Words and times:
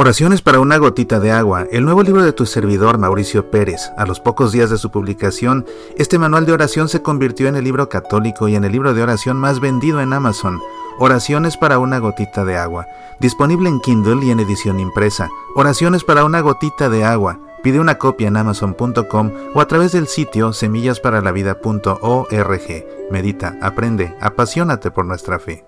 Oraciones 0.00 0.42
para 0.42 0.60
una 0.60 0.78
gotita 0.78 1.18
de 1.18 1.32
agua, 1.32 1.66
el 1.72 1.84
nuevo 1.84 2.04
libro 2.04 2.22
de 2.22 2.32
tu 2.32 2.46
servidor 2.46 2.98
Mauricio 2.98 3.50
Pérez. 3.50 3.90
A 3.96 4.06
los 4.06 4.20
pocos 4.20 4.52
días 4.52 4.70
de 4.70 4.78
su 4.78 4.92
publicación, 4.92 5.66
este 5.96 6.20
manual 6.20 6.46
de 6.46 6.52
oración 6.52 6.88
se 6.88 7.02
convirtió 7.02 7.48
en 7.48 7.56
el 7.56 7.64
libro 7.64 7.88
católico 7.88 8.46
y 8.46 8.54
en 8.54 8.62
el 8.62 8.70
libro 8.70 8.94
de 8.94 9.02
oración 9.02 9.36
más 9.36 9.58
vendido 9.58 10.00
en 10.00 10.12
Amazon. 10.12 10.60
Oraciones 11.00 11.56
para 11.56 11.80
una 11.80 11.98
gotita 11.98 12.44
de 12.44 12.56
agua, 12.56 12.86
disponible 13.18 13.68
en 13.68 13.80
Kindle 13.80 14.24
y 14.24 14.30
en 14.30 14.38
edición 14.38 14.78
impresa. 14.78 15.30
Oraciones 15.56 16.04
para 16.04 16.24
una 16.24 16.42
gotita 16.42 16.88
de 16.88 17.02
agua. 17.02 17.40
Pide 17.64 17.80
una 17.80 17.98
copia 17.98 18.28
en 18.28 18.36
amazon.com 18.36 19.32
o 19.52 19.60
a 19.60 19.66
través 19.66 19.90
del 19.90 20.06
sitio 20.06 20.52
semillasparalavida.org. 20.52 22.86
Medita, 23.10 23.58
aprende, 23.60 24.16
apasionate 24.20 24.92
por 24.92 25.06
nuestra 25.06 25.40
fe. 25.40 25.67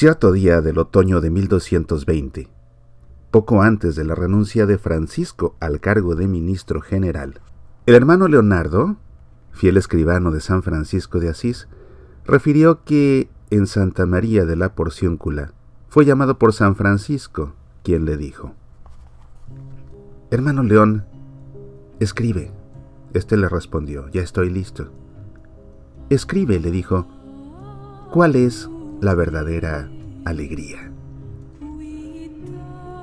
Cierto 0.00 0.32
día 0.32 0.62
del 0.62 0.78
otoño 0.78 1.20
de 1.20 1.28
1220, 1.28 2.48
poco 3.30 3.60
antes 3.60 3.96
de 3.96 4.04
la 4.06 4.14
renuncia 4.14 4.64
de 4.64 4.78
Francisco 4.78 5.56
al 5.60 5.78
cargo 5.78 6.14
de 6.14 6.26
ministro 6.26 6.80
general, 6.80 7.42
el 7.84 7.96
hermano 7.96 8.26
Leonardo, 8.26 8.96
fiel 9.52 9.76
escribano 9.76 10.30
de 10.30 10.40
San 10.40 10.62
Francisco 10.62 11.20
de 11.20 11.28
Asís, 11.28 11.68
refirió 12.24 12.82
que 12.82 13.28
en 13.50 13.66
Santa 13.66 14.06
María 14.06 14.46
de 14.46 14.56
la 14.56 14.74
Porciúncula 14.74 15.52
fue 15.90 16.06
llamado 16.06 16.38
por 16.38 16.54
San 16.54 16.76
Francisco, 16.76 17.52
quien 17.82 18.06
le 18.06 18.16
dijo, 18.16 18.54
Hermano 20.30 20.62
León, 20.62 21.04
escribe. 21.98 22.50
Este 23.12 23.36
le 23.36 23.50
respondió, 23.50 24.08
ya 24.08 24.22
estoy 24.22 24.48
listo. 24.48 24.90
Escribe, 26.08 26.58
le 26.58 26.70
dijo, 26.70 27.06
¿cuál 28.10 28.36
es 28.36 28.70
la 29.00 29.14
verdadera 29.14 29.88
alegría. 30.24 30.92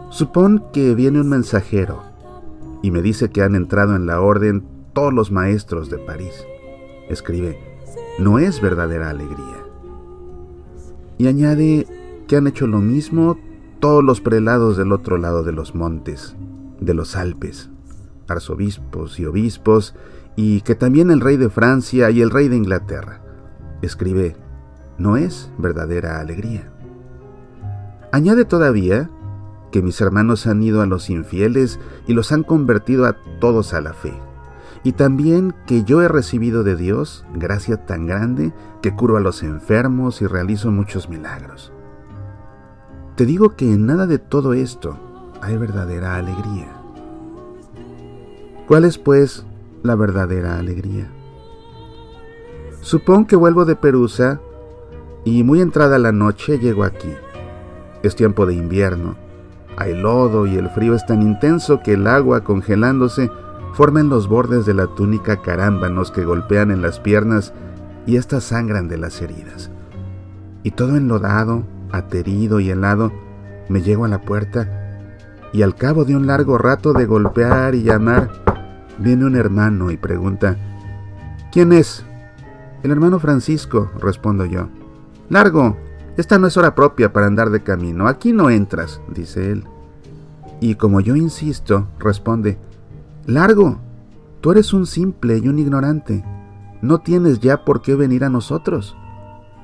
Supón 0.10 0.64
que 0.72 0.96
viene 0.96 1.20
un 1.20 1.30
mensajero 1.30 2.02
y 2.82 2.92
me 2.92 3.02
dice 3.02 3.30
que 3.30 3.42
han 3.42 3.56
entrado 3.56 3.96
en 3.96 4.06
la 4.06 4.22
orden 4.22 4.64
todos 4.94 5.14
los 5.14 5.32
maestros 5.32 5.90
de 5.90 5.98
París. 5.98 6.46
Escribe, 7.10 7.58
no 8.20 8.40
es 8.40 8.62
verdadera 8.62 9.10
alegría. 9.10 9.64
Y 11.18 11.28
añade 11.28 11.88
que 12.28 12.36
han 12.36 12.48
hecho 12.48 12.68
lo 12.68 12.80
mismo 12.80 13.38
todos 13.80 14.04
los 14.04 14.22
prelados 14.22 14.78
del 14.78 14.92
otro 14.92 15.18
lado 15.18 15.44
de 15.44 15.52
los 15.52 15.76
montes, 15.76 16.36
de 16.80 16.94
los 16.94 17.16
Alpes, 17.16 17.70
arzobispos 18.28 19.20
y 19.20 19.26
obispos, 19.26 19.96
y 20.36 20.62
que 20.62 20.76
también 20.76 21.12
el 21.12 21.22
rey 21.22 21.38
de 21.38 21.50
Francia 21.50 22.10
y 22.12 22.22
el 22.22 22.30
rey 22.30 22.48
de 22.48 22.58
Inglaterra. 22.58 23.22
Escribe, 23.82 24.36
no 24.98 25.18
es 25.18 25.52
verdadera 25.58 26.20
alegría. 26.20 26.72
Añade 28.12 28.46
todavía 28.46 29.10
que 29.72 29.82
mis 29.82 30.00
hermanos 30.02 30.48
han 30.48 30.64
ido 30.64 30.82
a 30.82 30.86
los 30.86 31.10
infieles 31.10 31.80
y 32.08 32.14
los 32.14 32.32
han 32.32 32.44
convertido 32.44 33.06
a 33.06 33.18
todos 33.40 33.74
a 33.74 33.82
la 33.82 33.94
fe. 33.94 34.14
Y 34.84 34.94
también 34.94 35.54
que 35.66 35.84
yo 35.84 36.02
he 36.02 36.08
recibido 36.08 36.64
de 36.64 36.76
Dios 36.76 37.26
gracia 37.34 37.86
tan 37.86 38.06
grande 38.06 38.54
que 38.82 38.96
curo 38.96 39.18
a 39.18 39.20
los 39.20 39.44
enfermos 39.44 40.22
y 40.22 40.28
realizo 40.28 40.72
muchos 40.72 41.10
milagros. 41.10 41.74
Te 43.16 43.26
digo 43.26 43.56
que 43.56 43.74
en 43.74 43.86
nada 43.86 44.08
de 44.08 44.20
todo 44.20 44.54
esto 44.54 44.98
hay 45.42 45.58
verdadera 45.58 46.16
alegría. 46.16 46.72
¿Cuál 48.68 48.86
es, 48.86 48.98
pues, 48.98 49.46
la 49.84 49.96
verdadera 49.96 50.58
alegría? 50.60 51.12
Supón 52.82 53.26
que 53.26 53.36
vuelvo 53.36 53.66
de 53.66 53.76
Perusa 53.76 54.40
y 55.28 55.44
muy 55.44 55.60
entrada 55.60 56.00
la 56.00 56.14
noche 56.14 56.58
llego 56.58 56.86
aquí. 56.86 57.12
Es 58.02 58.16
tiempo 58.16 58.46
de 58.46 58.54
invierno. 58.54 59.18
Hay 59.76 59.94
lodo 59.94 60.48
y 60.48 60.56
el 60.56 60.70
frío 60.70 60.96
es 60.96 61.06
tan 61.06 61.22
intenso 61.22 61.82
que 61.84 61.94
el 61.94 62.08
agua 62.08 62.46
congelándose 62.46 63.30
forma 63.74 64.00
en 64.00 64.08
los 64.08 64.30
bordes 64.30 64.66
de 64.66 64.74
la 64.74 64.88
túnica 64.88 65.42
carámbanos 65.42 66.12
que 66.12 66.24
golpean 66.24 66.72
en 66.72 66.82
las 66.82 67.02
piernas 67.02 67.54
y 68.06 68.16
éstas 68.16 68.46
sangran 68.46 68.88
de 68.88 68.98
las 68.98 69.22
heridas. 69.22 69.70
Y 70.64 70.72
todo 70.72 70.96
enlodado, 70.96 71.64
aterido 71.92 72.62
y 72.62 72.70
helado, 72.70 73.12
me 73.68 73.82
llego 73.82 74.06
a 74.06 74.08
la 74.08 74.22
puerta 74.22 75.10
y 75.52 75.62
al 75.62 75.76
cabo 75.76 76.06
de 76.06 76.16
un 76.16 76.26
largo 76.26 76.58
rato 76.58 76.94
de 76.94 77.06
golpear 77.06 77.76
y 77.76 77.84
llamar, 77.84 78.30
viene 78.98 79.26
un 79.26 79.36
hermano 79.36 79.92
y 79.92 79.98
pregunta, 79.98 80.56
¿quién 81.52 81.74
es? 81.74 82.06
El 82.82 82.92
hermano 82.92 83.20
Francisco, 83.20 83.92
respondo 84.00 84.46
yo. 84.46 84.70
Largo, 85.30 85.78
esta 86.16 86.40
no 86.40 86.48
es 86.48 86.58
hora 86.58 86.74
propia 86.74 87.12
para 87.12 87.28
andar 87.28 87.50
de 87.50 87.62
camino, 87.62 88.08
aquí 88.08 88.34
no 88.34 88.50
entras, 88.50 89.02
dice 89.14 89.52
él. 89.52 89.66
Y 90.60 90.76
como 90.76 91.02
yo 91.02 91.16
insisto, 91.16 91.88
responde, 92.00 92.58
Largo, 93.26 93.78
tú 94.42 94.52
eres 94.52 94.74
un 94.74 94.86
simple 94.86 95.38
y 95.38 95.48
un 95.48 95.60
ignorante, 95.60 96.24
no 96.82 97.00
tienes 97.00 97.40
ya 97.40 97.66
por 97.66 97.82
qué 97.82 97.96
venir 97.96 98.24
a 98.24 98.30
nosotros. 98.30 98.96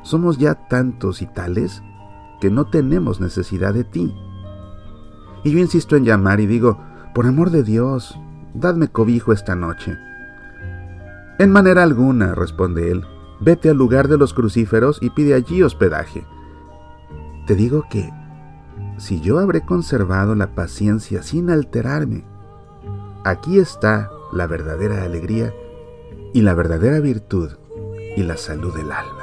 Somos 0.02 0.38
ya 0.38 0.68
tantos 0.68 1.22
y 1.22 1.28
tales 1.28 1.82
que 2.42 2.50
no 2.50 2.66
tenemos 2.66 3.22
necesidad 3.22 3.74
de 3.74 3.86
ti. 3.86 4.14
Y 5.44 5.52
yo 5.52 5.60
insisto 5.60 5.96
en 5.96 6.04
llamar 6.04 6.40
y 6.40 6.46
digo, 6.46 6.78
por 7.16 7.26
amor 7.26 7.52
de 7.52 7.64
Dios, 7.64 8.20
dadme 8.54 8.90
cobijo 8.90 9.32
esta 9.32 9.56
noche. 9.56 9.98
En 11.40 11.52
manera 11.52 11.84
alguna, 11.84 12.36
responde 12.36 12.92
él, 12.92 13.06
Vete 13.44 13.70
al 13.70 13.76
lugar 13.76 14.08
de 14.08 14.18
los 14.18 14.34
crucíferos 14.34 15.00
y 15.02 15.10
pide 15.10 15.34
allí 15.34 15.62
hospedaje. 15.64 16.24
Te 17.46 17.56
digo 17.56 17.84
que, 17.90 18.10
si 18.98 19.20
yo 19.20 19.40
habré 19.40 19.66
conservado 19.66 20.34
la 20.34 20.56
paciencia 20.56 21.24
sin 21.24 21.50
alterarme, 21.50 22.24
aquí 23.26 23.60
está 23.60 24.10
la 24.32 24.48
verdadera 24.48 25.04
alegría 25.04 25.54
y 26.34 26.42
la 26.42 26.54
verdadera 26.54 27.02
virtud 27.02 27.52
y 28.16 28.24
la 28.24 28.38
salud 28.38 28.74
del 28.74 28.94
alma. 28.94 29.23